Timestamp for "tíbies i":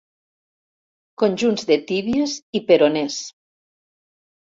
1.93-2.65